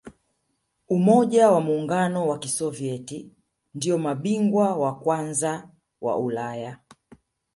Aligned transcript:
umoja 0.89 1.51
wa 1.51 1.61
muungano 1.61 2.27
wa 2.27 2.39
kisovieti 2.39 3.31
ndiyo 3.75 3.97
mabingwa 3.97 4.75
wa 4.75 4.99
kwanza 4.99 5.69
wa 6.01 6.17
ulaya 6.19 6.77